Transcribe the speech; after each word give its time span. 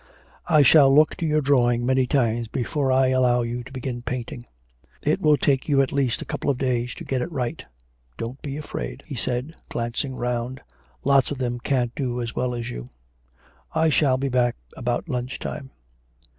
'I 0.47 0.63
shall 0.63 0.91
look 0.95 1.15
to 1.17 1.27
your 1.27 1.41
drawing 1.41 1.85
many 1.85 2.07
times 2.07 2.47
before 2.47 2.91
I 2.91 3.09
allow 3.09 3.43
you 3.43 3.63
to 3.63 3.71
begin 3.71 4.01
painting. 4.01 4.47
It 5.03 5.21
will 5.21 5.37
take 5.37 5.69
you 5.69 5.79
at 5.83 5.91
least 5.91 6.23
a 6.23 6.25
couple 6.25 6.49
of 6.49 6.57
days 6.57 6.95
to 6.95 7.03
get 7.03 7.21
it 7.21 7.31
right.... 7.31 7.63
Don't 8.17 8.41
be 8.41 8.57
afraid,' 8.57 9.03
he 9.05 9.13
said, 9.13 9.53
glancing 9.69 10.15
round; 10.15 10.59
'lots 11.03 11.29
of 11.29 11.37
them 11.37 11.59
can't 11.59 11.93
do 11.93 12.19
as 12.19 12.35
well 12.35 12.55
as 12.55 12.67
you. 12.71 12.87
I 13.75 13.89
shall 13.89 14.17
be 14.17 14.27
back 14.29 14.55
about 14.75 15.07
lunch 15.07 15.37
time.' 15.37 15.69